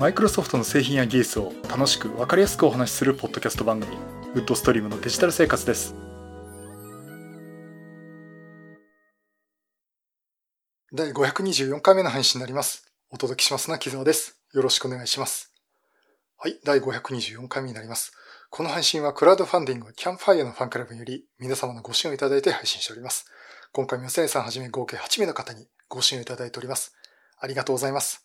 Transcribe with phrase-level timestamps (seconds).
[0.00, 3.94] マイクロソフトの製品や技術を楽しく分かりやすくお話しするポッドキャスト番組
[4.32, 5.94] ウッドストリームのデジタル生活です。
[10.94, 12.90] 第524回目の配信になります。
[13.10, 14.40] お届けしますのは木澤です。
[14.54, 15.52] よろしくお願いします。
[16.38, 18.14] はい第524回目になります。
[18.48, 23.26] この配信はクラウドファンディングキャンファイアのファンクラブにより皆様のご支援をいただいて配信しております。
[23.72, 26.96] 今回も吉谷さんはじめ合計8名の方にご支援をいただいております。
[27.38, 28.24] ありがとうございます。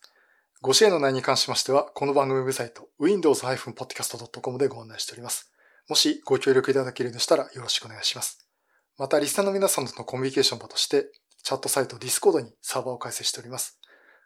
[0.62, 5.52] ご支援の内容に関しましては、この番組ウェブサイト、windows-podcast.com でご案内しております。
[5.86, 8.48] もしご協力いただけるようでしたらよろしくお願いします。
[8.96, 11.10] また、リスナーの皆さんとのコミュニケーション場として、
[11.42, 13.78] チャットサイト Discord にサーバーを開設しております。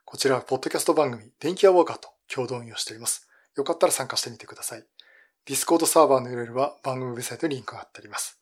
[0.05, 3.28] こちらは、ポッドキャスト番組、電気屋ウォーカーと共同運用しております。
[3.56, 4.87] よかったら参加してみてください。
[5.47, 8.41] Discord サーバーの URL は番組ウェブサイトにリンクが貼ってあります。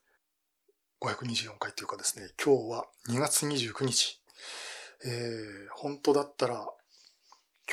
[1.01, 4.21] 524回というかですね、今日は2月29日。
[5.07, 6.69] えー、本当だったら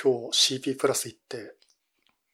[0.01, 1.55] 今日 CP プラス行って、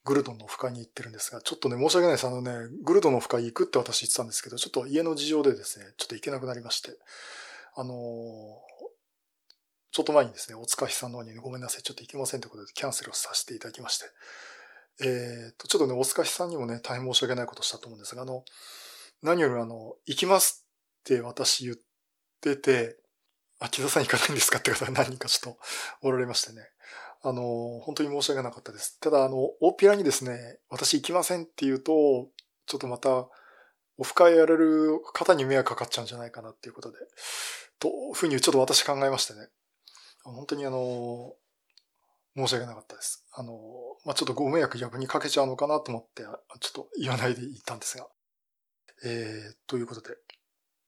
[0.04, 2.26] グルドンのオフ会に行ってるんですが、ちょっとね、申し訳ないです。
[2.26, 2.52] あのね、
[2.84, 6.98] グルドンのオフ会行くって私言ってたんですけど、ちょっと家の事情でですね、ちょっと行けなくなりまして、
[7.76, 7.98] あのー、
[9.92, 14.06] ちょっと前にですね、お塚さんの方に、ね、ごめんなさい、ちょっと行けませんということでキャンセルをさせていただきまして、
[15.02, 18.44] えっ、ー、と、ちょっとね、お塚さんにもね、大変申し訳ないことしたと思うんですが、あの、
[19.22, 20.66] 何よりあの、行きます
[21.02, 21.78] って私言っ
[22.42, 22.98] てて、
[23.60, 25.60] あ、木田さん行かないんですかって方が何人かちょっと
[26.02, 26.64] おられましてね。
[27.24, 29.00] あの、本当に申し訳なかったです。
[29.00, 32.30] ただ、あの、大っぴらにですね、私行きませんって言うと、
[32.66, 33.28] ちょっとまた、
[33.98, 36.98] オフ会やれる方に迷惑かかっちゃうんじゃないかなっていうことで、
[37.80, 39.50] とふうにちょっと私考えましてね。
[40.24, 41.34] 本当にあの、
[42.36, 43.26] 申し訳なかったです。
[43.34, 43.54] あの、
[44.06, 46.24] まあ、ちょっとご迷惑逆にかけちゃうのかなと思って、
[46.60, 48.08] ちょっと言わないでいったんですが。
[49.04, 50.16] えー、ということで、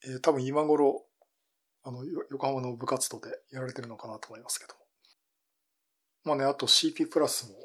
[0.06, 1.04] えー、多分今頃、
[1.84, 4.83] あの、横浜の部活動でやられてるのかなと思いますけども。
[6.23, 7.55] まあね、あと CP プラスも、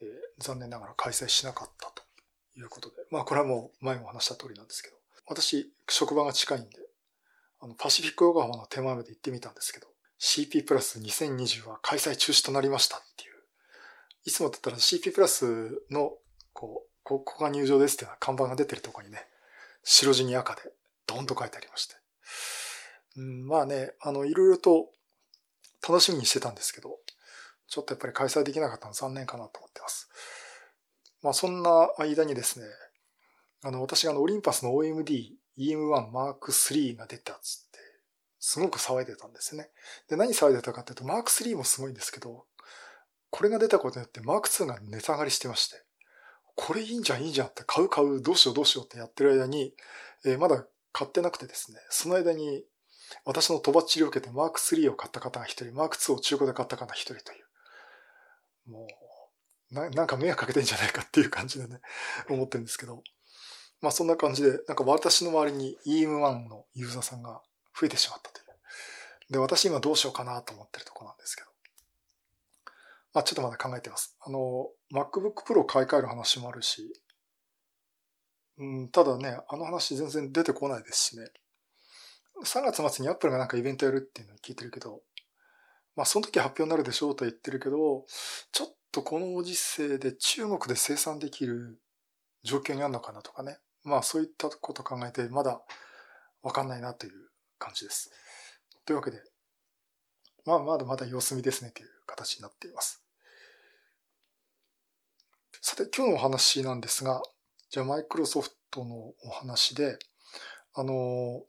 [0.00, 2.02] えー、残念ながら開催しなかったと
[2.56, 4.96] いうことで、まあこれはもう前も話した通りなんですけど、
[5.26, 6.76] 私、職場が近いんで、
[7.60, 9.86] あの、パシフィック横浜の手前まで行ってみたんですけど、
[10.20, 13.32] CP プラス2020は開催中止となりましたっていう、
[14.24, 16.12] いつもだったら CP プラスの、
[16.52, 19.26] こう、ここが入場ですっていうような看板が出てるとこにね、
[19.84, 20.62] 白地に赤で
[21.06, 21.94] ドンと書いてありまして。
[23.16, 24.90] うん、まあね、あの、いろいろと
[25.86, 26.98] 楽しみにしてたんですけど、
[27.72, 30.10] ちょっとやっぱり開催できなかったの残念かなと思ってます。
[31.22, 32.66] まあそんな間にですね、
[33.64, 37.78] あの私があのオリンパスの OMD EM1 Mark III が出たっつって、
[38.38, 39.70] すごく騒いでたんですね。
[40.10, 42.44] で、何騒いでたかっていうと、Mark III もすごいんですけど、
[43.30, 45.82] これが出たことによって Mark II が値下がりしてまして、
[46.54, 49.72] これいいんじゃんいいんじゃんって買う買うどうしようどうしようってやってる間に、
[50.26, 52.64] えー、まだ買ってなくてですね、その間に
[53.24, 57.41] 私のとばっちりを受けて Mark III を買った方が一人、Mark II を中古で買った方が一人という、
[58.66, 58.86] も
[59.70, 61.80] う、ななんか迷惑かけてんじゃないかっていう感じでね、
[62.28, 63.02] 思ってるんですけど。
[63.80, 67.42] まあそんな感じで、なんか私の周りに EM1 のユーザーさんが
[67.78, 68.42] 増えてしまったという。
[69.32, 71.48] で、私今どうしようかなと思ってるとこなんですけど。
[73.14, 74.16] まあちょっとまだ考えてます。
[74.20, 76.92] あの、MacBook Pro 買い替える話もあるし、
[78.58, 81.30] うん、ただね、あの話全然出てこないですしね。
[82.44, 85.02] 3月末に Apple がなんかイベントやるっていうのを聞いてるけど、
[85.96, 88.04] まあその時発表になるでしょうと言ってるけど、
[88.52, 91.80] ちょっとこのご時世で中国で生産できる
[92.42, 93.58] 状況にあるのかなとかね。
[93.84, 95.60] まあそういったこと考えてまだ
[96.42, 97.12] わかんないなという
[97.58, 98.10] 感じです。
[98.84, 99.22] というわけで、
[100.44, 103.02] まあまだまだ様子見ですねという形になっています。
[105.60, 107.22] さて今日のお話なんですが、
[107.70, 109.98] じゃあマイクロソフトのお話で、
[110.74, 111.44] あの、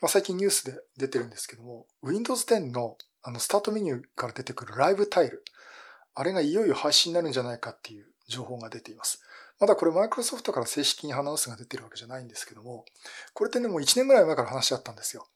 [0.00, 5.44] まあ、最近ニュースで出てるんですけども、Windows 10のあの、スタートメニューから出てくるライブタイル。
[6.14, 9.22] あれがいよいよ配信になるんじゃないかっていう情報が出ています。
[9.60, 12.84] まだこれマイクロソフトから正式にアナウンスが出てるわけじゃないんですけども、
[13.32, 15.26] これってね、もう1年ぐらい前から話し合ったんですよ。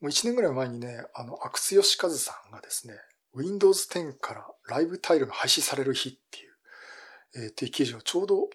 [0.00, 2.94] もう1年ぐらい前にね、あの、阿久津義和さんがですね、
[3.34, 8.48] Windows 10からライブタイルが廃止される日っていう、えー、っていう記事をちょうど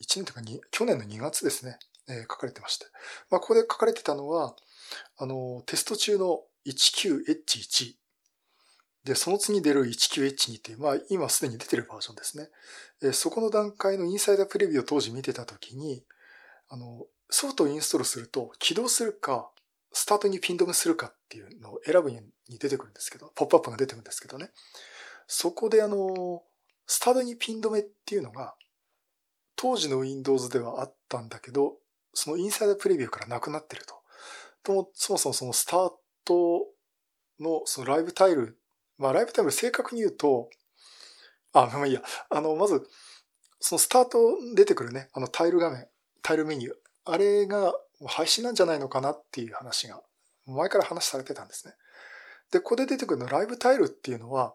[0.00, 1.78] 1年というか去年の2月ですね、
[2.08, 2.86] えー、書かれてまして。
[3.30, 4.54] まあ、ここで書かれてたのは、
[5.18, 6.40] あの、テスト中の
[6.72, 7.94] 19H1
[9.04, 12.48] で、その次出る 19H2 っていう、まあ今すでに出てるバージョンですね。
[13.02, 16.04] えそこの段階のインサイダープレビューを当時見てたときに、
[16.68, 19.50] あの、ソフトをインストールすると起動するか、
[19.92, 22.20] スタートにピン止めするかっていうのを選ぶに
[22.58, 24.50] 出てくるんですけど、ポップアップが出てくるんですけどね。
[25.26, 26.42] そこであの、
[26.86, 28.54] スタートにピン止めっていうのが、
[29.56, 31.78] 当時の Windows ではあったんだけど、
[32.14, 33.94] そのインサイダープレビューからなくなってると。
[34.62, 35.92] とも、そもそもそのスター
[36.28, 36.66] ト
[37.40, 38.58] のそのライブタイル、
[38.98, 40.50] まあライブタイル正確に言うと、
[41.52, 42.02] あ、まあいいや。
[42.30, 42.86] あの、まず、
[43.60, 44.18] そのスタート
[44.54, 45.88] 出てくるね、あのタイル画面、
[46.22, 46.72] タイルメニュー、
[47.04, 47.72] あれが
[48.06, 50.02] 廃止なんじゃないのかなっていう話が、
[50.46, 51.74] 前から話されてたんですね。
[52.50, 54.54] で、ここで出てくるのライブタイルっていうのは、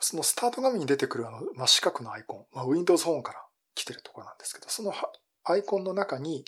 [0.00, 3.44] そのスタート画面に出てくるあの真四角のアイコン、まあ、Windows Phone から
[3.74, 4.92] 来てるところなんですけど、その
[5.44, 6.44] アイコンの中に、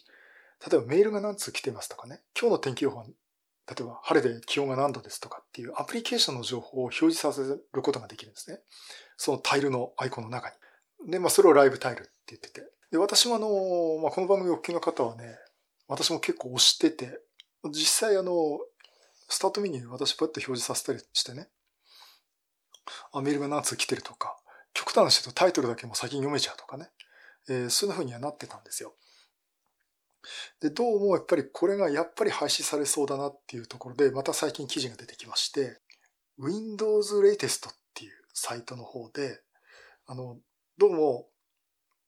[0.69, 3.05] 例えばメールが何通来てますとかね、今日の天気予報、
[3.69, 8.59] 例えば晴れで気温が何度ですとかっていうアプリケーションの情報を表示させることができるんですね。
[9.17, 10.51] そのタイルのアイコンの中
[11.05, 11.11] に。
[11.11, 12.63] で、まあそれをライブタイルって言ってて。
[12.91, 13.49] で、私もあの、
[14.03, 15.39] まあこの番組お聞きの方はね、
[15.89, 17.21] 私も結構押してて、
[17.71, 18.59] 実際あの、
[19.29, 21.49] スタートメニュー私こうやって表示させたりしてね、
[23.13, 24.37] あ、メールが何通来てるとか、
[24.75, 26.91] 極端な人とタイトルだけも先に読めちゃうとかね、
[27.49, 28.95] えー、そういう風にはなってたんですよ。
[30.61, 35.79] で、どうもやっぱりこれがやっぱり廃止されそうだなっていうところで、また最近記事が出てきまして、
[36.39, 39.41] Windows Latest っていうサイトの方で、
[40.07, 40.39] あの、
[40.79, 41.29] どうも、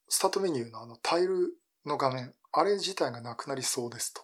[0.08, 1.54] スタートメニューのあのタイル
[1.84, 4.22] の画面、あれ自体がなくなりそうですと。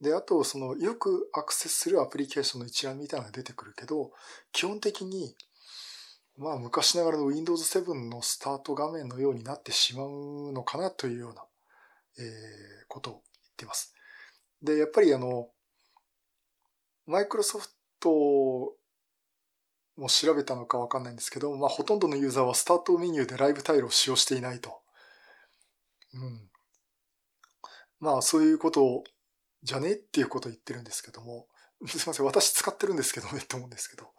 [0.00, 4.12] で、あと、その、よくアクセスするアプリケーションの一覧みたいなのが出てくるけど、
[4.52, 5.34] 基本的に、
[6.36, 11.42] まあ、昔ながらの Windows 7のスタート画面のようになってしまうのかなというような、
[12.18, 12.24] えー、
[12.88, 13.24] ことを言っ
[13.56, 13.94] てます。
[14.62, 15.48] で、やっぱりあの、
[17.06, 17.68] マイクロソフ
[18.00, 18.10] ト
[19.96, 24.80] も調べたのかわかんないんですけど、まあ、ほとんどのユーザーはスタートメニューでライブタイルを使用していないと。
[26.14, 26.50] うん。
[28.00, 29.04] まあ、そういうこと
[29.62, 31.48] じゃねえっていうことを言ってるんですけども、
[31.86, 34.12] すいません、私使ってるんですけどね、と思うんですけど。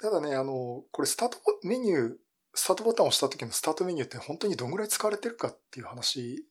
[0.00, 2.16] ただね、あの、これスタートメニュー、
[2.54, 6.46] スタートボタンを押した時のスタートメニューって本当にどんぐらい使われてるかっていう話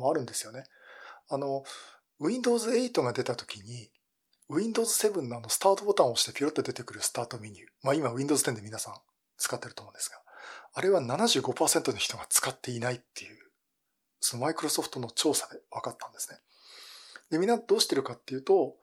[0.00, 0.64] もあるんですよね。
[1.28, 1.62] あの、
[2.18, 3.90] Windows 8が出た時に、
[4.48, 7.66] Windows 7のあのスタートボタンを押してピロッと出てくるスタートメニュー。
[7.82, 8.94] まあ今 Windows 10で皆さん
[9.38, 10.16] 使ってると思うんですが、
[10.74, 13.38] あれは75%の人が使っていないっていう、
[14.20, 16.38] そのマイクロソフトの調査で分かったんですね。
[17.30, 18.76] で、みんなどうしてるかっていうと、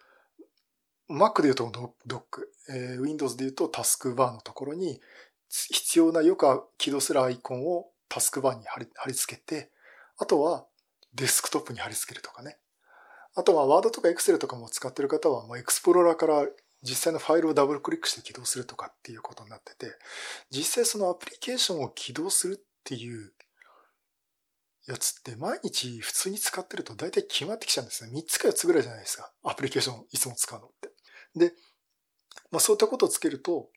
[1.10, 5.00] Mac で言うとドック、えー、Windows で言うとタスクバーのところに
[5.50, 9.72] 必要なよく起動するアイコンをタスクバーに貼り貼り付けて、
[10.18, 10.66] あとは
[11.18, 12.58] デスクトップに貼り付けるとかね。
[13.36, 16.48] あとは Word とか Excel とかも使ってる方は、もう Explorer から
[16.84, 19.94] 実際のファイルをダブルクリックして起動するとかっていうことになってて、
[20.52, 23.34] 実際そのアプリケーションを起動するっていう
[24.88, 28.12] やつって毎日普通に使ってると大体決まってきちゃうんですね。
[28.14, 29.32] 3つか4つぐらいじゃないですか。
[29.44, 30.92] アプリケーションいつも使うのって。
[31.36, 31.54] で、
[32.52, 33.70] まあそういったことをつけると、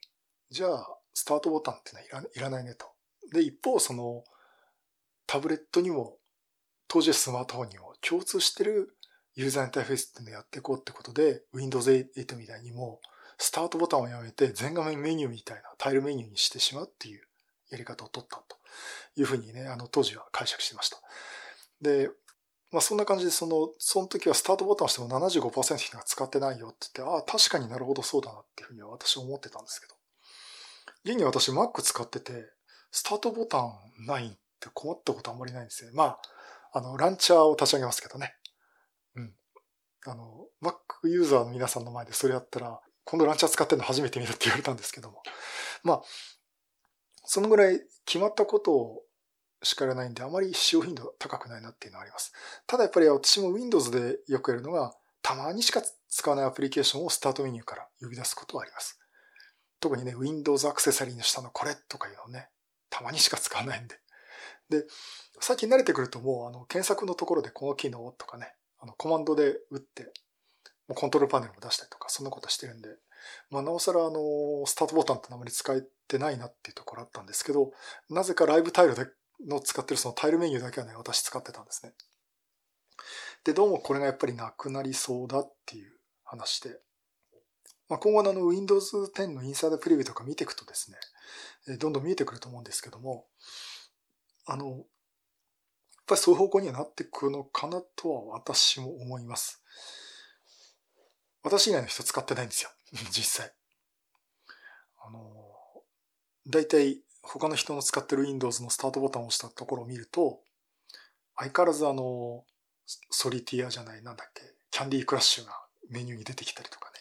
[0.49, 2.87] じゃあスタートボタンってのはいらないねと。
[3.33, 4.23] で、一方その
[5.27, 6.17] タブレットにも
[6.93, 8.97] 当時スマートフォンにも共通してる
[9.35, 12.99] ユーザーインターフェースっていうのをやっていこうってことで Windows 8みたいにも
[13.37, 17.21] スタートボタンをやめて全画面メニューみたいなタイルメニューにしてしまうっていう
[17.69, 18.57] やり方を取ったと
[19.15, 20.97] いうふうにね、あの当時は解釈してました。
[21.81, 22.09] で、
[22.73, 29.95] まあそんな感じでその、その時はスタートボタンをしても75%の人が使ってないよって言って、ああ、確かになるほどそうだなっていうふうには私は思ってたんですけど。
[31.05, 32.51] 現に私 Mac 使ってて、
[32.91, 33.71] スタートボタン
[34.05, 34.29] ないっ
[34.59, 35.91] て困ったことあんまりないんですよ。
[35.93, 36.19] まあ、
[36.71, 38.35] あの、ランチャーを立ち上げますけどね。
[39.15, 39.33] うん。
[40.05, 45.21] あの、Mac ユーザーの皆さんの前でそれやったら、今度ランチャー使ってるの初めて見たって言われたんですけども。
[45.83, 46.01] まあ、
[47.25, 49.01] そのぐらい決まったことを
[49.63, 52.33] 叱らないんで、あまり使用頻度高くないなっていうのはあります。
[52.67, 58.99] ただやっぱり私も Windows でよくやるのが、たまにしか使わないアプリケーションをスタートメニューから呼び出すことはあります。
[59.79, 62.49] 特にね、Windows アクセサリーの下のこれとかいうのをね、
[62.89, 63.99] たまにしか使わないんで。
[64.71, 64.85] で、
[65.39, 70.05] 最近慣れてくるともう、あの、検索のところでこの機能とかね、あの、コマンドで打って、
[70.87, 72.89] もうコントロールパネルも出したりとか、そんなことしてるんで、
[73.51, 77.71] まあ、なおさらあの、スタートボタンってあまり使えてないなっていうところあったんですけど、
[78.09, 79.07] なぜかライブタイルで
[79.47, 81.93] の使ってるそのタイルメニューだけはね、私使ってたんですね。
[83.43, 85.91] で、どうもこれがやっぱりなくなりそうだっていう
[86.23, 86.79] 話で、
[87.89, 90.91] まあ、今後のあの Windows 10のインサイドプレビューとか見ていくとです
[91.67, 93.25] ね、どんどん見えてくると思うんですけども、
[94.51, 94.77] あの、やっ
[96.05, 99.63] ぱりそういう方向にはなってくるのかなとは私も思います。
[101.41, 102.69] 私以外の人使ってないんですよ。
[103.11, 103.53] 実際。
[105.05, 105.55] あの、
[106.47, 110.43] 大体他の人の使ってる Windows のスタートボタンを押したところを見ると、
[111.37, 112.45] 相変わらずあの、
[113.09, 116.99] ソリティアじゃない、なんだっけ、キャンディークラッシュがメニューに出てきたりとかね。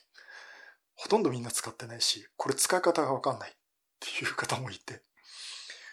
[0.94, 3.54] ほとんどみんな使ってないし、これ使い方がわかんないっ
[3.98, 5.02] ていう方もいて、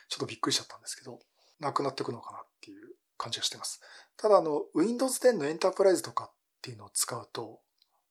[0.09, 1.19] ちょっとびっくりしちゃったんですけど、
[1.59, 2.87] なくなっていくのかなっていう
[3.17, 3.81] 感じがしてます。
[4.15, 7.59] ただあの、Windows 10のエンタープライズとかっていうのを使うと、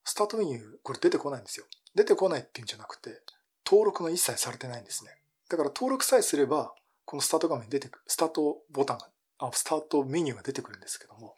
[0.04, 1.66] スタートメニュー、これ出てこないんですよ。
[1.94, 3.22] 出てこないっていうんじゃなくて、
[3.66, 5.10] 登録が一切されてないんですね。
[5.48, 6.72] だから登録さえすれば、
[7.04, 11.36] このスタート画面に出てくる、スタートボタンが、あ、スタートメニューが出てくるんですけども、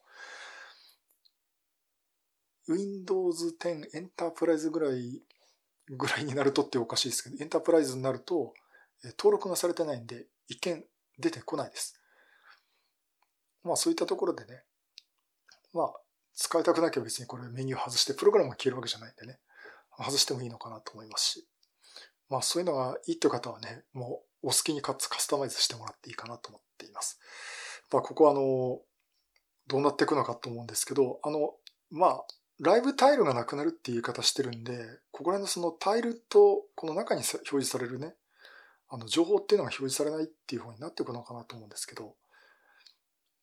[2.69, 5.23] Windows 10エンタープライズぐらい、
[5.91, 8.53] ぐらいになるとっておかしいですけど、エンタープライズになると、
[9.19, 10.85] 登録がされてないんで、一見
[11.19, 11.98] 出てこないです。
[13.69, 14.63] まあそういったところでね、
[15.73, 15.93] まあ
[16.35, 19.39] 使いたくなきゃ別にこれメニュー外してプログラムが消えるわけじゃないんでね、
[19.99, 21.49] 外してもいいのかなと思いますし、
[22.31, 27.21] まあそういうのがいいって方はね、もうお好きにカスタマイズしてもらっていいかなと思っています。
[27.93, 28.81] まあここはあの、
[29.67, 31.55] どうなっていくのかと思うんですけど、あの、
[31.91, 32.25] まあ
[32.61, 34.79] ライブタイルがなくなるっていう言い方してるんで、
[35.13, 38.15] ここら辺のそのタイルとこの中に表示されるね、
[38.89, 42.15] あの情報っていうのが表示されないっていう方になっていくのかなと思うんですけど、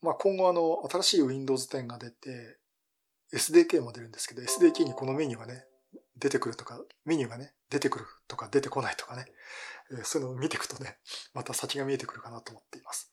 [0.06, 2.58] まあ今後あの新しい Windows 10が出て、
[3.34, 5.66] SDK も出るんですけど、SDK にこのメニューがね、
[6.18, 9.26] 出てくるとか、メニューがね、出てくるとか出てこないとかね、
[9.92, 10.98] えそういうのを見ていくとね、
[11.34, 13.12] また先が見えてくるかなと思っています。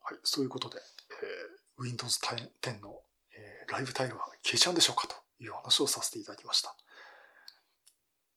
[0.00, 2.18] はい、そういうことで、えー Windows
[2.62, 3.00] 10の、
[3.32, 6.74] えー、ライブタイルは消えちゃうんでしょうかという話をさせていただきました。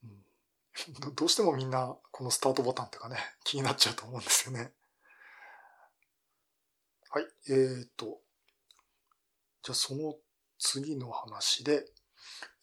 [0.03, 4.73] うん、 どうしてもみんなこのスタートボタンとかね、気になっちゃうと思うんですよね。
[7.13, 8.19] はい、えー、っと、
[9.63, 10.15] じゃあその
[10.57, 11.83] 次の話で、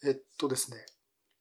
[0.02, 0.78] えっとですね、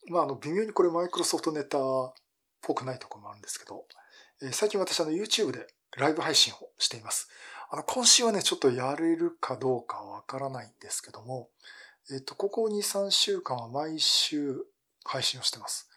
[0.09, 2.13] まあ、あの、微妙にこれマイクロソフトネタっ
[2.61, 3.85] ぽくないところもあるんですけど、
[4.41, 7.29] えー、最近私あの YouTube でライブ配信をしています。
[7.71, 11.47] あの、今週はね、ちょっとやれるかどうかわからないんですけども、
[12.11, 14.65] えっと、ここ2、3週間は毎週
[15.05, 15.89] 配信をしてます。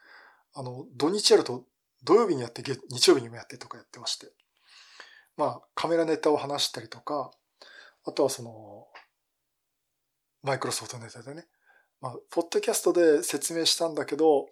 [0.55, 1.65] あの、土日やると
[2.05, 4.29] 土曜日にやって、日曜日にもやってとかやってまして。
[5.41, 7.31] まあ、カメラネタを話したりとか、
[8.05, 8.87] あとはその、
[10.43, 11.47] マイクロソフトネタでね、
[12.03, 14.51] まあ、ポッドキャストで説明したんだけど、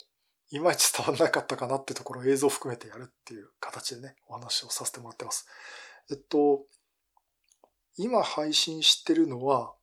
[0.50, 5.47] いまいち伝わらなかったかなってところを映像を含めてやるっていう形でね、お話をさせてもらってます。
[6.11, 6.64] えっと、
[7.99, 9.75] 今配信してるのは、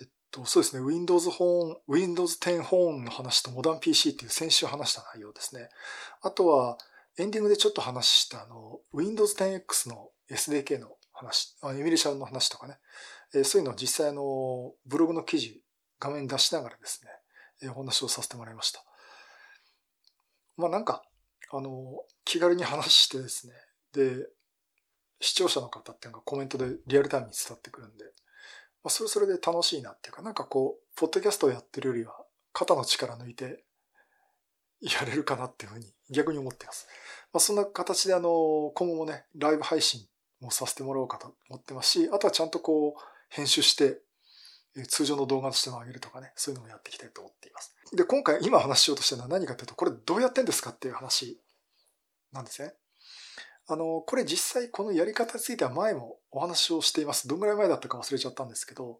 [0.00, 5.68] えっと、そうですね、Windows 本、Windows 10本の話とモダン PC っていう先週話した内容ですね。
[6.20, 6.78] あとは、
[7.18, 12.78] エンディングでちょっと話したあの、Windows 10X の SDK の話、あエミリシャンの話とかね、
[13.34, 15.62] えそういうのを実際のブログの記事、
[16.00, 17.10] 画面出しながらですね、
[17.62, 18.84] えお話をさせてもらいました。
[20.56, 21.02] まあなんか、
[21.50, 23.52] あの、気軽に話してですね、
[23.92, 24.26] で、
[25.20, 28.04] 視聴者の方っていうのがコメントでリアルタイムに伝わってくるんで、
[28.82, 32.14] まあ、それそれで楽しいなっていうか、なんかこう、ポッドキャストをやってるよりは、
[32.52, 33.64] 肩の力抜いて、
[34.82, 36.86] やれるかなっていうふうに逆に思ってます。
[37.32, 40.06] まあ、そんな形であの、今後もね、ライブ配信
[40.40, 44.00] もさせてもらおうかと思ってますし、あとはちゃんとこう、編集して、
[44.88, 47.74] 通常の動画としても上げるとかね、そういうのもやっていきたいと思っています。
[47.94, 51.38] で、今回今話しようとしてるのは何かというと、これどうやってんですかっていう話
[52.32, 52.72] なんですね。
[53.68, 57.28] あの、これ実際このやり方については前もお話をしています。
[57.28, 58.98] どんぐらい前だったか忘れちゃったんですけど、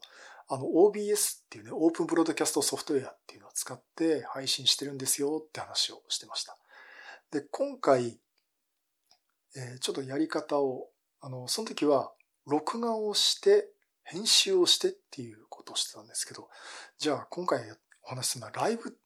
[0.48, 6.56] あの OBS っていうね、オープンブロードキャストソフトウェアっていうのを使って配信してるんですよって話をしてました。
[7.30, 8.18] で、今回、
[9.56, 10.88] えー、ちょっとやり方を、
[11.20, 12.12] あの、その時は
[12.46, 13.68] 録画をして、
[14.04, 16.48] 編集をしてっていうことをしてたんですけど、
[16.98, 17.60] じゃあ今回
[18.04, 18.96] お話しするのはライブ、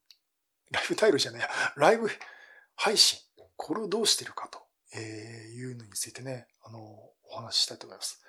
[0.70, 2.08] ライブタイルじゃないや、ライブ
[2.74, 3.18] 配信、
[3.56, 4.66] これをどうしてるかと。
[4.98, 8.22] いうのについてね、あの、お話ししたいと思います。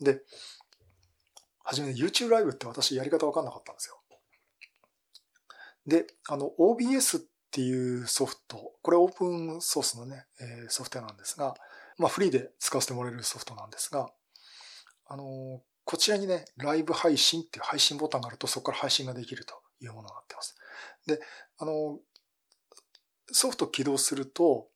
[0.00, 0.20] で、
[1.68, 4.00] はじめ YouTube ライブって私やり方わかんなかったんですよ。
[5.84, 7.20] で、あの、OBS っ
[7.50, 11.54] ていうソフト、これオープンソースのね、え、ソフトウェアなんですが、
[11.98, 14.12] まあフリーで使わせてもらえるソフトなんですが、
[15.06, 20.56] あの、こちらにね、ライブ配信っていう配信ボタンがあるとそこから配信ができるというものになってます。
[21.06, 21.20] で、
[21.58, 21.98] あの、
[23.32, 24.68] ソフト起動すると、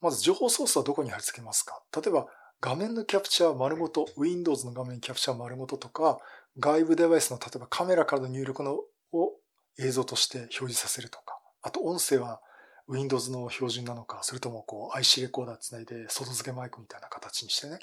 [0.00, 1.82] まず情報ソースはどこに貼り付けますか？
[1.94, 2.26] 例えば
[2.62, 6.20] 画面のキャプチャー丸ごと、Windows の画面キャプチャー丸ごととか、
[6.60, 9.32] 外部デバイスの例えばカメラからの入力のを
[9.80, 12.40] 映像として表示させるとか、あと音声は
[12.86, 17.80] Windows の標準なのか、それともこう IC レコーダーつないで外付けマイクみたいな形にしてね、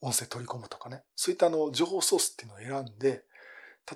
[0.00, 3.24] 音声取り込むとかね、そういったあの情報ソースっていうのを選んで、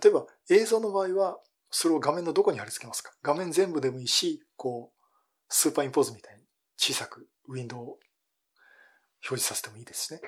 [0.03, 1.39] 例えば映像の場合は、
[1.71, 3.13] それを画面のどこに貼り付けますか？
[3.23, 5.07] 画面全部でもいいし、こう、
[5.49, 6.43] スーパーインポーズみたいに
[6.77, 7.99] 小さくウィンドウを
[9.29, 10.21] 表示させてもいいですしね。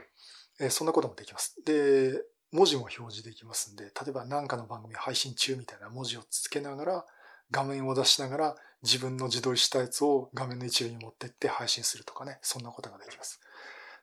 [0.61, 1.55] えそんなこともできます。
[1.65, 2.21] で、
[2.53, 7.07] 文字も表示できますんで、例えば何かの番組配信中みたいな文字をつけながら、
[7.51, 13.41] 画面を出しながら自分の自撮りしたやつを画面の一部に持ってって配信するとかね、そんなことができます。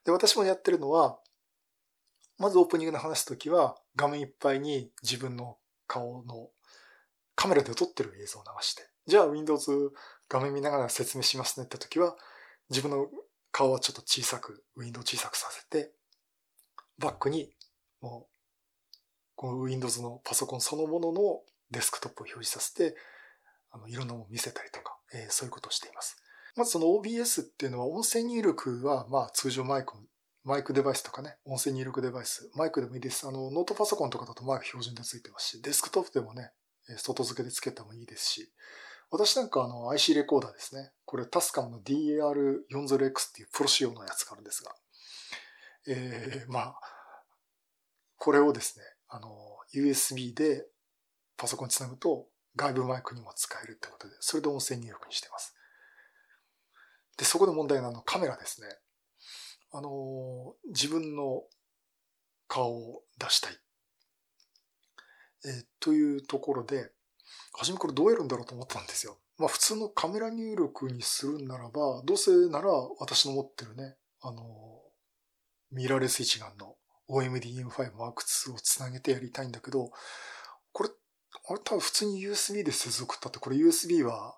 [0.06, 1.20] で、私もやってるのは、
[2.38, 6.50] まずオープニングで話すときは、画面いっぱいに自分の顔の
[7.36, 9.92] カメラで撮ってる映像を流して、じゃあ Windows
[10.30, 12.16] 画面見ながら説明しますねって時は、
[12.70, 13.08] 自分の
[13.56, 15.94] 顔はちょっと小さく、ウィンドウ小さくさせて、
[17.00, 17.54] バックに、
[18.02, 18.36] もう、
[19.36, 21.40] この Windows のパソコンそのものの
[21.72, 22.98] デスクトップを表示させて、
[23.72, 26.18] あの、いろんなものを見せたりとか、えー、そういうことをしています。
[26.58, 29.94] まずその OBS っていうのは音声入力は、まあ通常マイク、
[30.44, 33.26] マイクデバイスとかね、音声入力デバイス、マイクでもいいです。
[33.26, 36.52] あの、ノートパソコンとかだとマイク標準でついてますし、デスクトップでもね、
[36.98, 38.52] 外付けで付けてもいいですし、
[39.12, 40.92] 私なんかあの IC レコーダーですね。
[41.06, 44.76] これタスカムの DAR40X っていうプロ仕様のやつがあるんですが、
[45.88, 46.80] えー、まあ、
[48.18, 49.30] これをですね、あの、
[49.74, 50.66] USB で
[51.38, 55.56] パソコンにつなぐと外部マイクにも使えるってことで、それで音声入力にしてます。
[57.18, 58.68] で、そこで問題なのカメラですね。
[59.72, 61.44] あの、自分の
[62.48, 63.58] 顔を出したい。
[65.46, 66.92] えー、というところで、
[67.58, 69.18] 初めこれどうやるんだろうと思ったんですよ。
[69.38, 72.70] まあ普通のカメラ入力にするならば、どうせなら
[73.00, 74.82] 私の持ってるね、あの、
[75.72, 76.76] ミラーレス一眼の
[77.10, 79.92] OMD M5 Mark II をつなげてやりたいんだけど、
[80.72, 80.90] これ、
[81.50, 84.36] あれ多分普通に USB で接続ったって、これ USB は、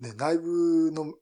[0.00, 1.14] ね、内部の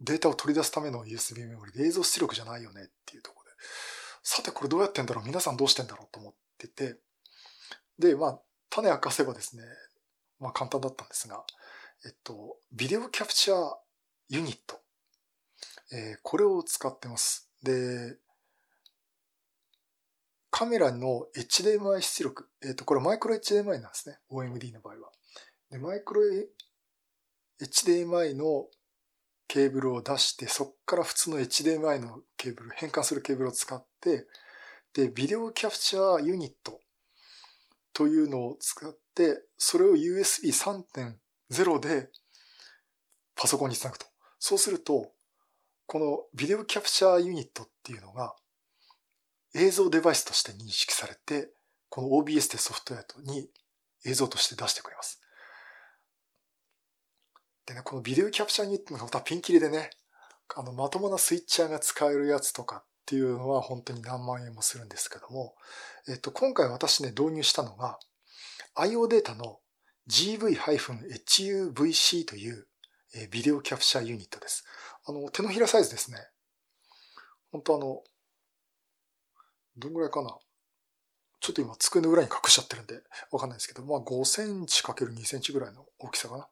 [0.00, 3.56] データを取り出すための USB メモリで映像出力じゃないよねっていうところで、
[4.22, 6.96] さてこれどうやってんだろう皆さんどうしてんだろうと思ってて、
[7.98, 9.62] で、まあ、種明かせばですね、
[10.40, 11.44] まあ簡単だったんですが、
[12.04, 13.74] えっと、ビデオキャプチャー
[14.28, 14.80] ユニット。
[15.92, 17.50] えー、これを使ってます。
[17.62, 18.16] で、
[20.50, 22.48] カメラの HDMI 出力。
[22.64, 24.18] えっ、と、これマイクロ HDMI なんですね。
[24.30, 25.12] OMD の場合は。
[25.70, 26.22] で、マイクロ
[27.60, 28.66] HDMI の
[29.48, 34.26] ケーブルを出して、そこから普通の HDMI のケーブル、変換するケーブルを使って、
[34.92, 36.80] で、ビデオキャプチャーユニット
[37.92, 38.98] というのを使って、
[39.56, 42.08] それを USB3.0 で
[43.34, 44.06] パソコンにつなぐと。
[44.38, 45.12] そうすると、
[45.86, 48.34] このビデオキャプチャーユニットっていうのが、
[49.54, 51.50] 映像デバイスとして認識されて、
[51.88, 53.48] この OBS ってソフトウェアに
[54.04, 55.22] 映像として出してくれます。
[57.66, 59.90] でね、このビデオキャプチャーユニットのまたピンキリでね、
[60.54, 65.54] あの、まともなスイッチャーが使えるやつとかっていうのは本当に何万円もするんですけども、
[66.08, 67.98] えっと、今回私ね、導入したのが、
[68.76, 69.58] IO データの
[70.08, 72.66] GV-HUVC という
[73.30, 74.64] ビデオキャプチャーユニットです。
[75.06, 76.18] あの、手のひらサイズですね。
[77.52, 78.02] 本当あの、
[79.76, 80.36] どんぐらいかな
[81.40, 86.48] ちょっと今机の裏に隠しちゃってるんでわかんないですけど、まあ5センチ ×2 センチぐらいの大きさかな。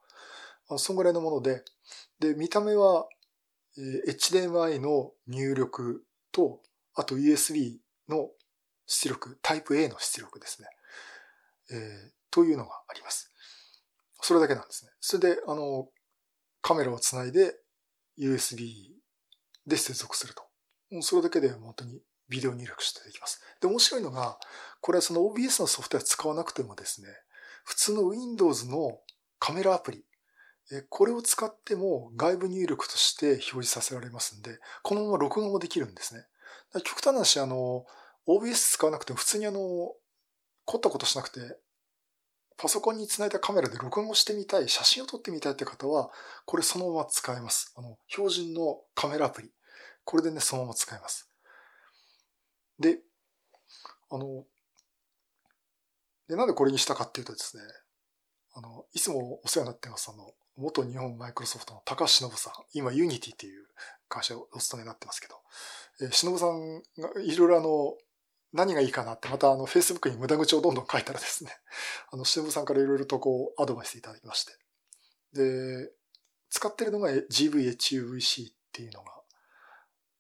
[0.69, 1.63] あそんぐらいのもので、
[2.21, 3.07] で、見た目は、
[3.77, 6.61] え HDMI の入力と、
[6.95, 8.31] あと USB の
[8.87, 10.69] 出力、タイプ A の出力ですね。
[11.71, 13.33] えー、というのがあります。
[14.21, 14.91] それだけなんですね。
[15.01, 15.89] それで、あの、
[16.63, 17.55] カメラをつないで
[18.19, 18.95] USB
[19.67, 20.43] で接続すると。
[21.03, 23.41] それだけで本当にビデオ入力してできます。
[23.61, 24.39] で、面白いのが、
[24.81, 27.09] これはその OBS のソフトウェア使わなくてもですね、
[27.65, 28.99] 普通の Windows の
[29.39, 30.05] カメラアプリ、
[30.89, 36.25] これを使っても外部入力として表示させられますんで、このまま録画もできるんですね。
[36.85, 37.85] 極端な話、あの、
[38.27, 39.61] OBS 使わなくても普通にあの、
[40.65, 41.59] 凝ったことしなくて、
[42.57, 46.11] パソコンにつないだカメラで録画をしてみたい、写真を撮ってみたいって方は、
[46.47, 47.73] これそのまま使えます。
[47.77, 49.51] あの、標準のカメラアプリ。
[50.05, 51.31] これでね、そのまま使えます。
[52.79, 53.01] で、
[54.11, 54.45] あの、
[56.29, 57.63] で、なんでこれにしたかっていうとですね、
[58.55, 63.67] あの、いつもお世話になってます、あの、元日本マイクロソフトの高橋忍さん、今 Unity っていう
[64.09, 65.35] 会社をお勤めになってますけど、
[66.01, 67.97] えー、忍さんがいろいろあの、
[68.55, 71.51] 何がいいかなってまたあの、Facebook に無駄口をどんどん書いたらですね、
[72.11, 74.57] あの、忍さんからいろいろとこう、アドバイスいただきまして、
[75.33, 75.93] で、
[76.51, 79.13] 使ってるのが GVHUVC っていうのが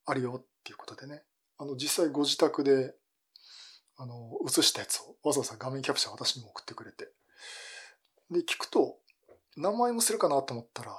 [0.06, 1.22] あるよっていうことでね、
[1.58, 2.96] あの、実際ご自宅で、
[3.96, 7.12] あの、映したやつをわざわざ画面キャプチャー私にも送ってくれて、
[8.32, 8.98] で、聞くと、
[9.56, 10.92] 何万円もするかなと思ったら、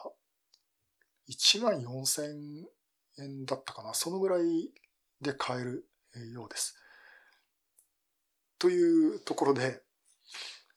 [1.27, 2.65] 1万4千
[3.19, 3.93] 円だったかな。
[3.93, 4.71] そのぐらい
[5.19, 5.85] で買える
[6.31, 6.77] ようです。
[8.65, 9.79] というところで、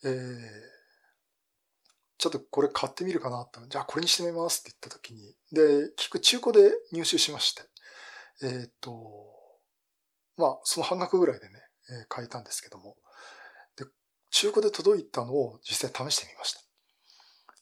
[0.04, 0.10] えー、
[2.18, 3.66] ちょっとこれ買ってみるかなと。
[3.66, 7.62] じゃあこれにしてみますって言った時に、で、聞く中古で入手しまして、
[8.42, 8.92] えっ、ー、と、
[10.36, 11.54] まあ、その半額ぐらいでね、
[11.88, 12.96] えー、買えたんですけども、
[13.78, 13.86] で、
[14.32, 16.60] 中古で届いたのを実際試してみました。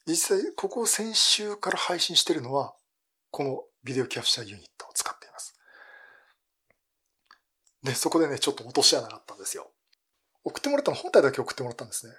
[0.08, 2.74] 実際、ここ先週から配信してるのは、
[3.30, 5.56] このビデオキャプチャーユニットを使っています。
[7.84, 9.70] で、そこでね、ちょっと落とし穴があったんですよ。
[10.46, 12.12] 送ってもらったの本体だけ送ってもらったんですね。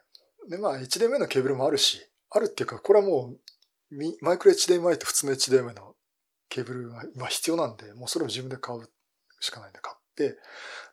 [0.49, 3.35] で、まあ、HDMI のケーブルもあるし、あるっていうか、これはも
[3.91, 5.95] う、マイクロ HDMI と普通の HDMI の
[6.49, 8.81] ケーブルが今必要なんで、もうそれも自分で買う
[9.39, 10.37] しかないんで買って、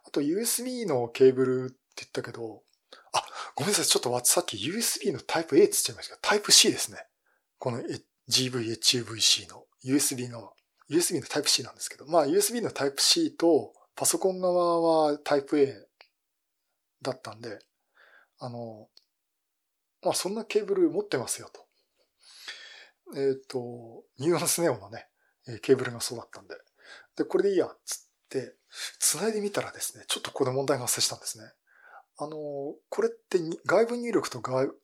[0.07, 2.63] あと USB のケーブルって言ったけど、
[3.13, 3.25] あ、
[3.57, 6.99] ごめんなさい、ちょっとさっき USB のタイプ A って言っちゃいましたけど、タイプ C ですね。
[7.59, 7.83] この
[8.29, 10.53] GVHUVC の USB の、
[10.89, 15.75] USB のタイプ C なんですけど、まあ USB のタイプ C とパソコン側はタイプ A
[17.05, 17.61] だったんで、
[18.41, 18.89] あの、
[20.03, 21.65] まあそんなケーブル持ってますよと。
[23.17, 25.07] えっ、ー、と、ニュアンスネオのね、
[25.63, 26.57] ケーブルがそうだったんで。
[27.17, 28.57] で、これでいいや、つって、
[28.99, 31.45] 繋いでみたらですね、ちょっとここで問題が発生したんですね。
[32.19, 34.75] あの、これって外部入力と外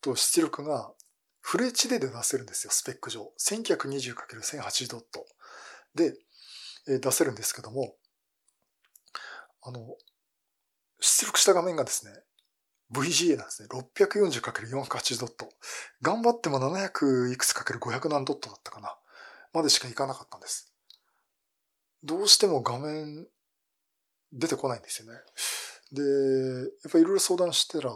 [0.00, 0.92] と出力が
[1.40, 3.32] フル HD で出せるんですよ、スペック上。
[3.38, 5.26] 1920×1080 ドット
[5.94, 6.14] で
[6.98, 7.94] 出せるんですけども、
[9.62, 9.96] あの、
[11.00, 12.12] 出力した画面がですね、
[12.92, 13.68] VGA なんですね。
[13.70, 15.48] 640×480 ドット。
[16.00, 18.96] 頑張っても700いくつ ×500 何ドットだったかな。
[19.52, 20.72] までしかいかなかったんです。
[22.02, 23.26] どうしても画面
[24.32, 25.18] 出てこないんですよね。
[25.92, 27.92] で、やっぱいろいろ相談してたら、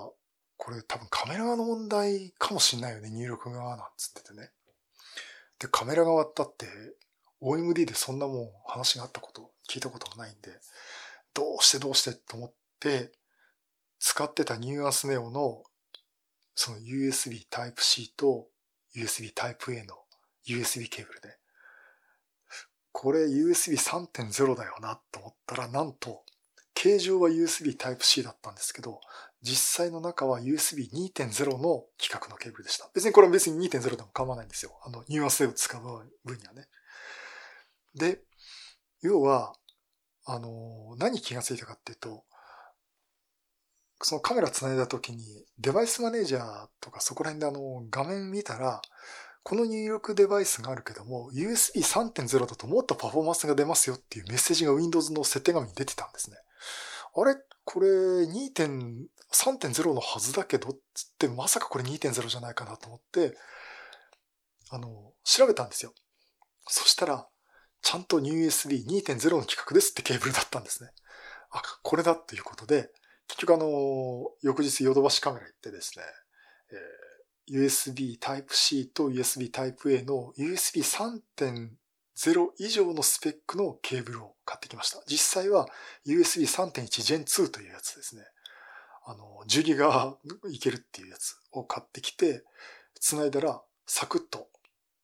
[0.57, 4.51] これ多分カメラ側の問題かもしんないよね、入力側なんつっててね。
[5.59, 6.67] で、カメラ側だって
[7.41, 10.51] OMD でそんなもん話があったこと、聞いたことがないんで、
[11.35, 13.13] どうしてどうしてと思って、
[13.99, 15.63] 使ってたニューアンスネオの
[16.55, 18.49] その USB Type-C と
[18.97, 19.95] USB Type-A の
[20.47, 21.37] USB ケーブルで、
[22.91, 26.25] これ USB 3.0だよなと思ったら、なんと
[26.75, 29.01] 形状は USB Type-C だったんですけど、
[29.41, 32.91] 実際の中は USB2.0 の規格のケーブルでした。
[32.95, 34.79] 別にこれは別に2.0でも構わないんですよ。
[34.85, 35.83] あの、ニュアンスを使う
[36.25, 36.67] 分にはね。
[37.95, 38.21] で、
[39.01, 39.55] 要は、
[40.25, 42.25] あの、何気がついたかっていうと、
[44.05, 48.83] そのカメラ繋いだ時にデバイスマネージャーとかそこら辺であの画面見たら、
[49.45, 56.37] この入力デバイスがあるけども、USB 3.0だともっとパフォーマンスが出ますよっていうメッセージが Windows の設定画面に出てたんですね。
[57.15, 57.37] あれ？
[57.65, 63.37] これ2.3.0のはずだけどつってまさかこれ2.0じゃないかなと思って、
[64.71, 65.93] あの、調べたんですよ。
[66.67, 67.29] そしたら、
[67.83, 70.91] ちゃんと NewUSB2.0 の規格ですってケーブルだったんですね。
[71.51, 72.91] あ、これだっていうことで、
[73.33, 76.05] 結局あの、翌日ヨドバシカメラ行ってですね、
[76.71, 80.83] えー、USB Type-C と USB Type-A の USB
[81.35, 85.03] 3.0以上のスペックのケーブルを買ってきました。
[85.07, 85.67] 実際は
[86.07, 88.23] USB 3.1 Gen 2というやつですね。
[89.07, 90.15] あの、10ギガ
[90.51, 92.45] いけるっていうやつを買ってきて、
[93.01, 94.49] 繋いだらサクッと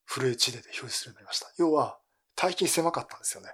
[0.05, 1.51] フル HD で表示するようになりました。
[1.57, 1.99] 要は、
[2.43, 3.49] 帯域狭かったんですよね。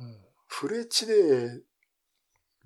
[0.00, 0.16] うん。
[0.48, 1.62] フル HD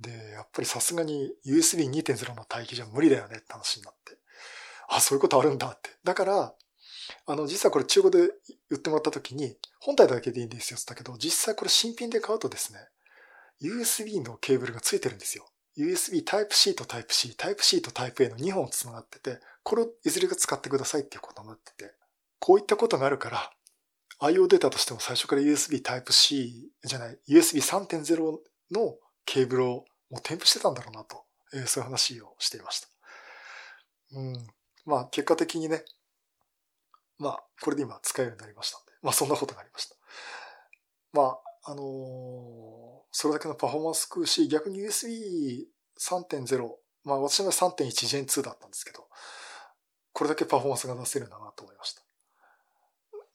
[0.01, 4.19] で、やっぱりさすがに USB2.0 の帯域じゃ無理だよねって話になって。
[4.89, 5.91] あ、そういうことあるんだって。
[6.05, 6.55] だから、
[7.27, 8.33] あの、実はこれ中古で
[8.71, 12.79] 売ってもらった時に、本体だけでいいんですよって言ったけど、実際これ新品で買うとですね、
[13.63, 15.47] USB のケーブルが付いてるんですよ。
[15.77, 21.95] USB Type-C と Type-C、Type-C と Type-A の2本繋がってて、これをいずれか使ってくださいっていうことになってて、
[22.39, 23.51] こういったことがあるから、
[24.21, 28.39] IO データとしても最初から USB Type-C じゃない、USB 3.0
[28.71, 32.89] のケーブルをもう添付してたんだろうなと、えー、そういう話をしていました。
[34.13, 34.47] うん。
[34.85, 35.85] まあ結果的にね、
[37.19, 39.97] まあ、これで今使えるようになりましたんで、まあそんなことがありました。
[41.13, 41.85] まあ、あのー、
[43.13, 46.71] それだけのパフォーマンス食うし、逆に USB3.0、
[47.05, 49.07] まあ私の3.1 Gen 2だったんですけど、
[50.13, 52.03] これだけパフォーマンスが出せるんだなと思いました。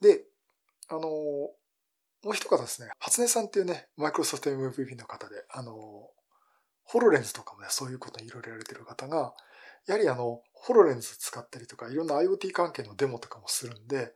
[0.02, 0.26] で、
[0.90, 1.06] あのー、
[2.24, 5.74] もう一方ですね、初音さんっていうね、マイクロソフト MVP の方で、あの、
[6.84, 9.34] ホロレンズとかもね、そういうことにいろいろやれてる方が、
[9.88, 14.14] やはりあの、ホロレンズ使ったりとか、いろんな IoT 関係のデモとかもするんで、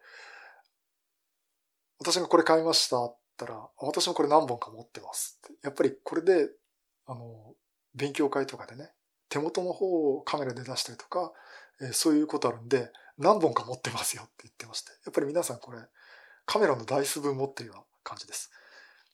[1.99, 5.59] 私がこれ買いましたったら、私もこれ何本か持ってますって。
[5.63, 6.49] やっぱりこれで、
[7.05, 7.55] あの、
[7.95, 8.91] 勉強会とかでね、
[9.29, 11.33] 手元の方をカメラで出したりとか、
[11.81, 14.91] えー、そういうことあるんで、何本か持ってますよって言ってまして。
[15.05, 15.79] やっぱり皆さんこれ、
[16.45, 18.51] カメラの台数分持ってるような感じです。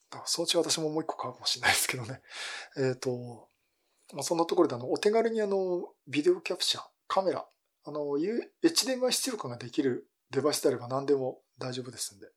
[0.09, 2.21] だからそのうち私ももう一個買うかもしれないですけどね。
[2.77, 3.47] えっ、ー、と、
[4.13, 7.47] まあ、そんなところであの、お手軽にあの、ビデオキャプチャー、カメラ、
[7.85, 8.01] あの、
[8.63, 12.27] HDMI 出力ができるデバイスであれば何でも大丈夫ですんで。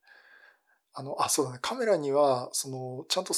[0.95, 1.59] あの、あ、そうだね。
[1.63, 3.33] カメラには、その、ちゃんと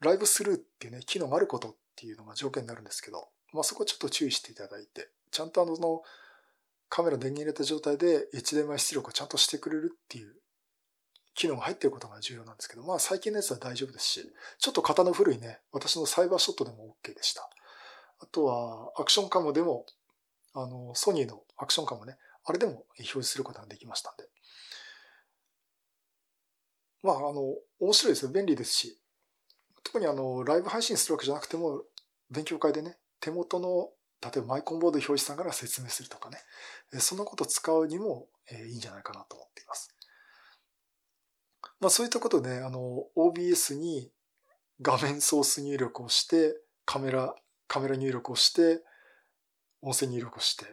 [0.00, 6.02] ライブスルーっていうね、機能があることっていうのが条件になるんですけど、まあそこはちょっと注意していただいて、ちゃんとあの、
[6.88, 10.34] カメラ電源入れた状態で HDMI 出力をちゃんとしてくれるっていう
[11.34, 17.48] 機能が入っていることが重要なんですけど、まあ最近のやつは大丈夫ですし、ちょっと型の古いね、私のサイバーショットでも OK でした。
[18.20, 19.86] あとは、アクションカムでも、
[20.54, 24.24] あの、ソニーのアクションカムね、あれでも表示することができましたんで。
[27.02, 28.30] まあ、あの、面白いですよ。
[28.30, 28.98] 便利ですし。
[29.82, 31.82] 特にあの、ライブ配信するわけじゃなくても、
[32.30, 33.90] 勉強会でね、手元の、
[34.22, 36.38] 例えばマイコンボード表示さながら説明するとかね、
[37.00, 39.93] そんなこと使うにもいいんじゃないかなと思っています。
[41.80, 44.10] まあそういったことで、あの、OBS に
[44.80, 47.34] 画面ソース入力をして、カメラ、
[47.66, 48.82] カメラ入力をして、
[49.82, 50.64] 音声入力をして、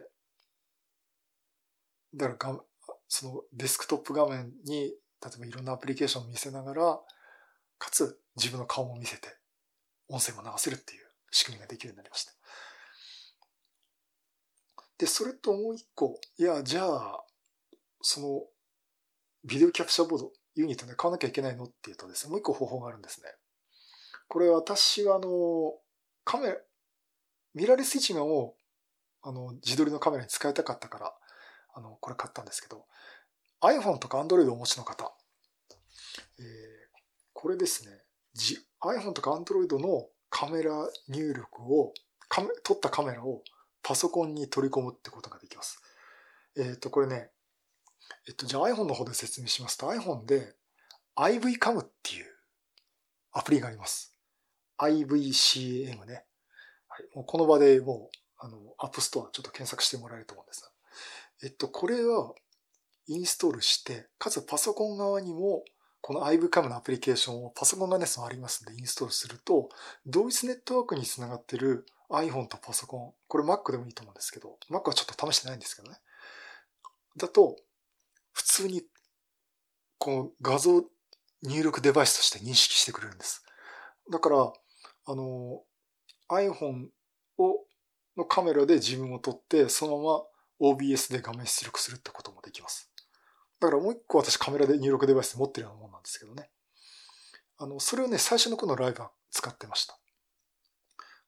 [2.14, 2.64] だからが、
[3.08, 7.00] そのデスクトップ画面に、例えばいろんなアプリケーションを見せながら、
[7.78, 9.28] かつ自分の顔も見せて、
[10.08, 12.32] 音声も流せるっていう仕組みができるようになりました。
[14.98, 17.24] で、それともう一個、いや、じゃあ、
[18.02, 18.44] その、
[19.44, 21.64] ビデオキャプチャーボード、ユニットで買わなきゃいけないの？
[21.64, 23.28] っていうとですね、もう一個方法があるんですね。
[24.28, 25.74] これ私はあの、
[26.24, 26.56] カメラ、
[27.54, 28.54] ミラーレス一眼を、
[29.22, 31.14] あの、自撮りのカメラに使いたかったから、
[31.74, 32.86] あの、これ買ったんですけど、
[33.60, 35.14] iPhone とか Android をお持ちの方、
[36.38, 36.44] えー、
[37.32, 38.02] これですね、
[38.82, 41.92] iPhone とか Android のカメラ入力を、
[42.64, 43.42] 撮ったカメラを
[43.82, 45.82] パソコンに取り込むってことができます。
[46.56, 47.30] えっ、ー、と、これね、
[48.28, 50.54] えっと、じゃあ iPhone の方で説明しますと iPhone で
[51.16, 52.26] IVCAM っていう
[53.32, 54.14] アプリがあります。
[54.78, 56.24] IVCAM ね。
[56.88, 60.70] はい、もうこの場でもう、あの、App Store ちょっと検索してもらえると思うんですが。
[61.44, 62.34] えっと、これは
[63.06, 65.64] インストールして、かつパソコン側にも
[66.02, 69.68] この IVCAM のアプリケーションをパソコンがね、ありますんでインストールすると、
[70.04, 75.98] 同一ネットワークにつながってる iPhone とパソコン、これ Mac でもいいと思うんですけど、Mac はちょっと試してないんですけどね。
[77.16, 77.56] だと、
[78.32, 78.82] 普通に、
[79.98, 80.84] この画像
[81.42, 83.44] 入力デバイスとして認識してくれるんです。
[84.10, 84.52] だから、
[85.06, 85.62] あの、
[86.30, 86.88] iPhone
[87.38, 87.66] を、
[88.16, 90.22] のカメラで自分を撮って、そのまま
[90.60, 92.90] OBS で画面出力するってこともできます。
[93.60, 96.50] だからもう一個私カメラで入力デバイス持ってるようなもんなんですけどね。
[97.58, 99.98] あの、それをね、最初のこのライブは使ってました。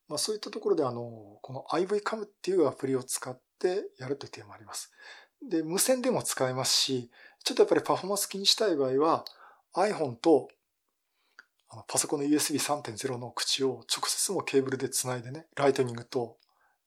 [0.09, 4.93] まあそういったところであの、この IVCAM っていうアプリを使ってやるという点もあります。
[5.49, 7.11] で、無線でも使えますし、
[7.45, 9.25] ちょっとやっぱりパフォーマンス気にしたい場合は
[9.75, 10.49] iPhone と
[11.89, 16.37] パソコンの USB3.0 の口を直接もケーブルでつないでね、ライトニングと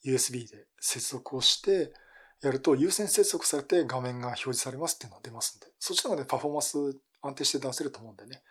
[0.05, 1.91] USB で接続をして
[2.41, 8.41] やると優先接続されて画面が表示されますっていうのが出ますんで、そっちの方がね、パフォーマンス安定して出せると思うんでね、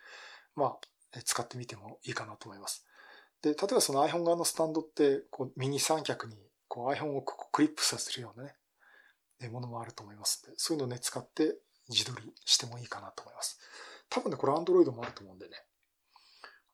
[0.55, 2.87] まあ、使ってみてもいいかなと思います。
[3.42, 6.37] で、例えばその iPhone 側のスタンドって、こう、ミニ三脚に
[6.69, 8.55] こう iPhone をクリップさせるようなね、
[9.51, 11.57] ものもあると思いますので、そういうのをね、使って
[11.88, 13.59] 自撮りしてもいいかなと思います。
[14.09, 15.53] 多分ね、これ Android もあると思うんでね。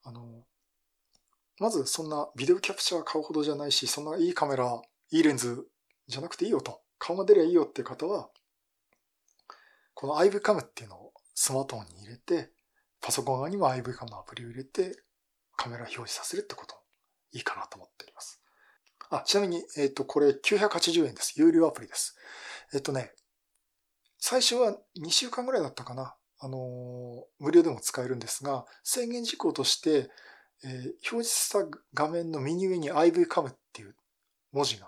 [0.03, 0.43] あの、
[1.59, 5.67] まずそんなビデオキャプチャー買うほどじゃないし、そんないいカメラ、いいレンズ
[6.07, 6.81] じゃなくていいよと。
[6.97, 8.29] 顔が出りゃいいよっていう方は、
[9.93, 12.51] この IVCAM っていうのをスマートフォンに入れて、
[13.01, 14.97] パソコン側にも IVCAM のアプリを入れて、
[15.55, 16.75] カメラ表示させるってこと
[17.31, 18.41] いいかなと思っております。
[19.09, 21.39] あ、ちなみに、えっ、ー、と、これ980円です。
[21.39, 22.15] 有料アプリです。
[22.73, 23.11] えっ、とね、
[24.17, 26.15] 最初は2週間ぐらいだったかな。
[26.39, 30.09] あのー、無料でも使えるんですが、制限事項として、
[30.63, 31.59] えー、表示した
[31.93, 33.95] 画面の右上に IVCAM っていう
[34.51, 34.87] 文字が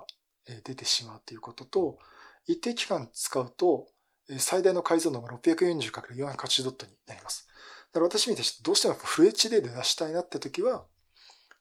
[0.64, 2.00] 出てしまうということと、
[2.48, 3.88] 一定期間使うと、
[4.40, 7.48] 最大の解像度が 640×480 ドットになります。
[7.94, 10.86] だから私みたいにどうしてもフル HD で出したいなって時は、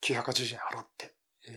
[0.02, 1.14] 980円払って、
[1.48, 1.54] えー、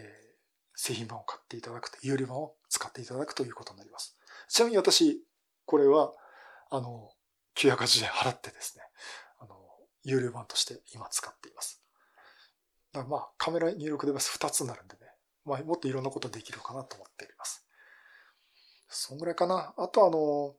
[0.76, 4.17] 製品版を買っていただくと、有料版を使っていただくということになります。
[4.48, 5.24] ちなみに私、
[5.66, 6.14] これは、
[6.70, 7.12] あの、
[7.56, 8.84] 980円払ってですね、
[9.40, 9.56] あの、
[10.04, 11.82] 有料版として今使っています。
[12.94, 15.00] だまあ、カメラ入力デバイス2つになるんでね、
[15.46, 17.66] まあ、もっといろんなことできるかなと思っております。
[18.90, 19.74] そんぐらいかな。
[19.78, 20.56] あとあの、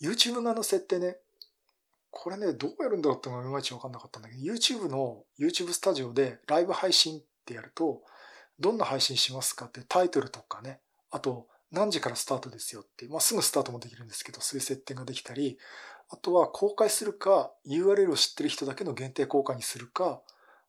[0.00, 1.16] YouTube 側の設定ね、
[2.10, 8.02] これね、どうやるんだろうってのがいまいちわかんなかったんだけど、YouTube の YouTube スタジオでライブ配信ってやると、
[8.60, 15.58] どんな配信しますかってタイトルとかね、あと何時からスタートですよって、まあ、すぐスタートもできるんですけど、そういう設定ができたり、
[16.10, 20.20] あとは公開するか、URL を知ってる人だけの限定公開にするか、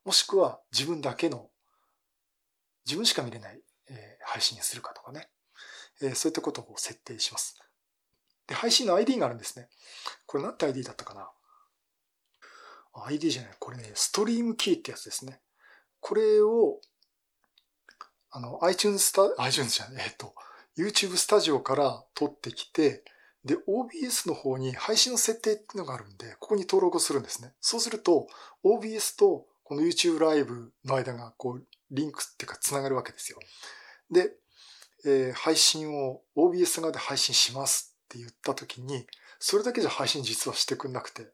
[0.04, 1.50] もしくは自分だけの、
[2.86, 5.28] 自分しか見れない、えー、配信にするかとかね、
[6.00, 7.60] えー、そういったことを設定します。
[8.46, 9.68] で、配信の ID があるんですね。
[10.26, 11.30] これなんて ID だったかな
[13.06, 13.52] ?ID じゃない。
[13.58, 15.40] これね、ストリームキーってやつですね。
[16.00, 16.80] これを、
[18.30, 20.34] あの、iTunes スタ、iTunes じゃない、えっと、
[20.76, 23.04] YouTube スタジオから取ってきて、
[23.44, 27.52] で、OBS の方に配信の設定っていうのがあるんで、ここに登録をするんですね。
[27.60, 28.26] そうすると、
[28.64, 33.38] OBS とこの YouTube ライブの間がこう、リンクっていうか繋がるわけですよ。
[34.10, 34.32] で、
[35.04, 39.06] えー、配信を OBS 側で配信しますって言った時に、
[39.38, 41.28] それだけじゃ配信実はしてくんなくて、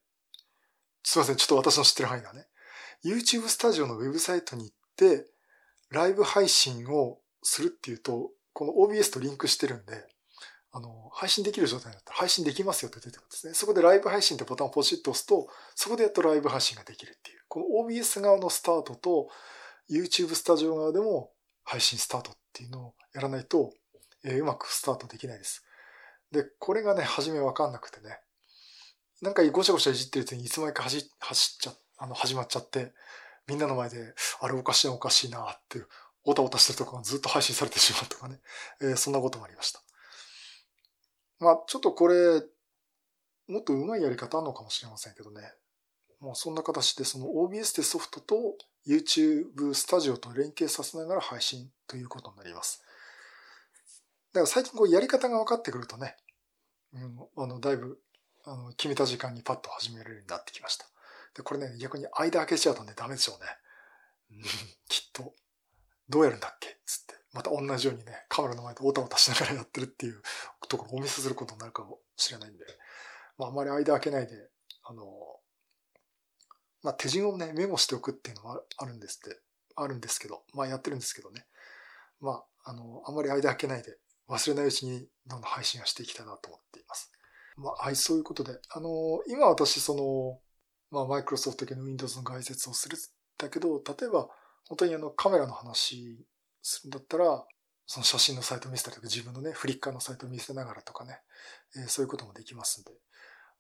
[1.03, 2.47] すいません、ちょっと私の知ってる範囲だね。
[3.05, 5.27] YouTube スタジオのウェブサイトに行って、
[5.91, 10.05] ライブ配信をするっていうと、この OBS とリンクしてるんで、
[10.71, 13.55] あの、配信できる状態になったら配信できますよって出てくるんですね。
[13.55, 17.41] そこでライブ配信ってボタンをポチッと押すと、そこでやっとライブ配信ができるっていう。
[17.49, 19.31] この OBS 側のスタートと
[19.91, 21.31] YouTube スタジオ側でも
[21.65, 23.73] 配信スタートっていうのをやらないと、
[24.25, 25.65] えー、うまくスタートできないです。
[26.31, 28.19] で、これがね、初めわかんなくてね。
[29.23, 32.93] なんかごちゃごちゃいじってるうちにいつまでか走走っちゃ、あの、始まっちゃって、
[33.47, 35.81] みんなの前で、あれおかしいなおかしいなって、
[36.25, 38.41] おたおたしてるとこがずっと配信されてしまうとかね。
[38.81, 39.81] えー、そんなこともありました。
[41.39, 42.43] まあ、ちょっとこれ、
[43.49, 45.53] もっと上手いやり方あるのかもしれませんけどね。
[46.21, 48.37] もうそんな形でその OBS でソフトと
[48.87, 52.83] YouTube スタジオと連携させながら配信ということになります。
[54.33, 56.17] だから最近こうやり方が分かってくるとね、
[56.93, 57.99] うん、あの、だいぶ、
[58.45, 60.87] あの、決めた時間にパッと始めれるようになってきました。
[61.35, 64.45] で、これね、逆に間開けちゃうとね、ダメでしょうね。
[64.89, 65.35] きっと、
[66.11, 66.79] どうやるんだっけ？
[66.85, 67.15] つって。
[67.33, 70.21] また同じようにね、カメラの前でオタオタしながらやってるっていう
[70.69, 72.65] ところをお見せすることになるかもしれないんで、
[73.39, 74.33] まあ、あまり間開けないで、
[74.83, 75.05] あの、
[76.83, 79.39] まあ、手順をね、メモしておくっていうのもあるんですって、
[79.77, 81.47] あるんですけど、まあ、やってるんですけどね。
[82.21, 83.97] まあ、あの、あまり間開けないで、
[84.29, 87.13] 忘れないうちにどんどん配信をしていきたいなと思っています。
[87.57, 90.41] まあ、はい、そういうことで、あの、今私、その、
[90.91, 93.01] まあ、マイクロソフト系の Windows の概説をするん
[93.39, 94.29] だけど、例えば、
[94.71, 96.25] 本当にあの、カメラの話
[96.63, 97.45] するんだったら、
[97.87, 101.19] その写真のサイト見せたりとか、自分のね、フリッカーのサイト見せながらとかね、
[101.77, 102.93] えー、そういうこともできますんで。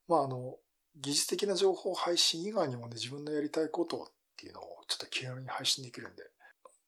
[0.06, 0.56] まあ、あの、
[0.94, 6.22] 技術的な情報配信以外にもね、自分のやりたいことっていうのをちょっと気軽に配信できるんで、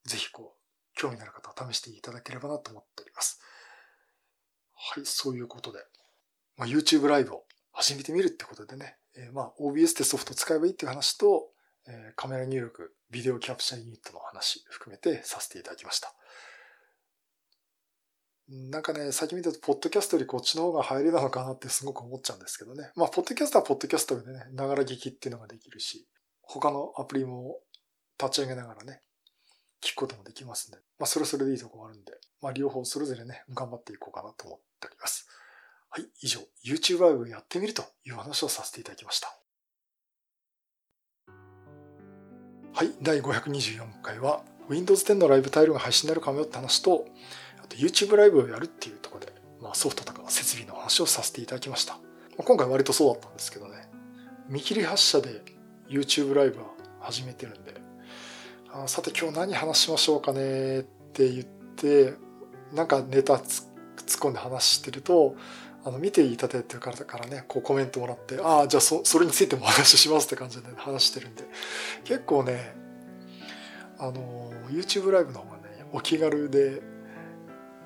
[0.04, 0.62] ぜひこう、
[0.94, 3.40] 興味のある方は試していただければなと思っております。
[4.94, 5.80] はい、そういうことで。
[6.56, 11.48] まあ、YouTube ライブを始めてみるってことでね、えー、まあ OBS ってソフト使えばいいっていう話と、
[11.88, 16.14] え、カメラ入力、ビデオキャプチャーユニットの話含めてさせていただきました。
[18.48, 22.90] なんかね、最近見たと、ポッドキャストよりこっちの方が入りなのかなってすごく思っちゃうんですけどね。
[22.96, 26.06] まあ、ポッドキャストはポッドキャストでね、ながら聞きっていうのができるし、
[26.42, 27.60] 他のアプリも
[28.20, 29.00] 立ち上げながらね、
[29.82, 35.26] 聞くこともできますんで、まあ、それそれでいいところがあるんで、まあ、両方それぞれね、頑張っていこうかなと思っております。
[35.90, 39.41] はい、以上、YouTube ライブをやってみるという話をさせていただきました。
[42.74, 47.04] はい、第524回は Windows 10のライブタイルが配信になるかもよって話と、
[47.62, 51.94] あと YouTube ライブをやるっていうところで、まあ、ソフトとか設備の話をさせていただきました。
[51.94, 52.00] ま
[52.40, 53.74] あ今回割とそうだったんですけどね、
[54.48, 55.42] 見切り発車で
[55.86, 56.68] YouTube ライブは
[57.00, 57.74] 始めてるんで、
[58.72, 60.82] あさて今日何話しましょうかねっ
[61.12, 62.14] て言って、
[62.72, 63.66] なんかネタ突っ
[64.18, 65.36] 込んで話してると、
[65.84, 71.44] あの、見ていただいてる方からね、こうコメントもらって、ああ、じゃあそ、それについてもお話ししますって感じで、ね、話してるんで、
[72.04, 72.74] 結構ね、
[73.98, 76.82] あの、YouTube ライブの方がね、お気軽で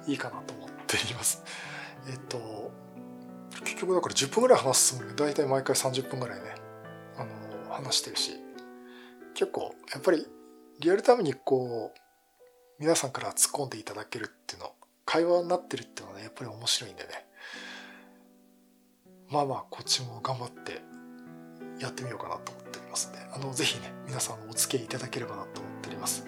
[0.07, 1.43] いいかなと思っています。
[2.09, 2.71] えっと、
[3.65, 6.55] 結局だから10分ぐらい話すつもりで、だいたい毎回30分ぐらいね、
[7.17, 8.33] あの、話してるし、
[9.35, 10.27] 結構、やっぱり
[10.81, 12.01] リアルタイムにこう、
[12.79, 14.75] 皆さんから突っ込んでいただけるっていうの、
[15.07, 17.27] 会話になってるっていうのはね、やっぱり面白いんでね、
[19.31, 20.83] まあまあこっちも頑張って
[21.81, 26.27] やってみようかなと思っておりますのであのぜひね皆さんお付き合いいただければなと思っております。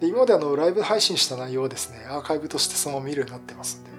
[0.00, 3.90] で今まであのライブ配信した内容はですねアーカイブとしてそのまま見るようになってますんで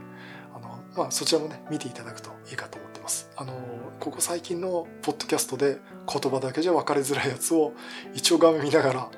[0.53, 3.29] あのまあそちらもね見ていただくといいかと思ってます。
[3.35, 3.53] あの
[3.99, 7.73] ここ最近のポッドキャストで言葉だけじゃ分かりづらいやつを
[8.13, 9.11] 一応画面見ながら、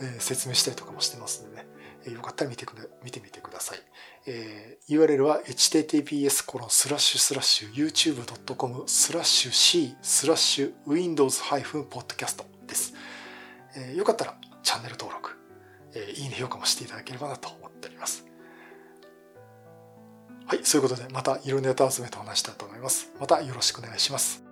[0.00, 1.66] えー、説明したりとかもしてますんでね、
[2.06, 3.78] えー、よかったら見てく見てみてください。
[4.26, 12.94] えー、URL は https コロンスラッシュスラッシュ youtube.com スラッシュ c スラッシュ windows-podcast です、
[13.76, 15.36] えー、よかったらチャンネル登録、
[15.94, 18.26] えー、いいね評価もしていただければなと思っております
[20.46, 23.10] はい、そういうことでまたいろんなネタ集めと話したいと思います。
[23.18, 24.51] またよろしくお願いします。